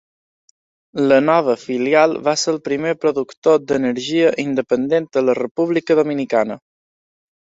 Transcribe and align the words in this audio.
La 1.09 1.17
nova 1.25 1.53
filial 1.63 2.15
va 2.27 2.33
ser 2.43 2.49
el 2.53 2.57
primer 2.67 2.93
productor 3.03 3.59
d"energia 3.73 4.31
independent 4.45 5.07
a 5.21 5.23
la 5.27 5.37
República 5.41 5.99
Dominicana. 6.01 6.59